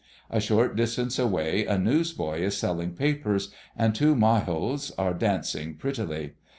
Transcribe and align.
A 0.31 0.41
short 0.41 0.75
distance 0.75 1.19
away 1.19 1.63
a 1.67 1.77
newsboy 1.77 2.39
is 2.41 2.57
selling 2.57 2.95
papers, 2.95 3.51
and 3.77 3.93
two 3.93 4.15
Majos 4.15 4.91
are 4.97 5.13
dancing 5.13 5.75
prettily. 5.75 6.33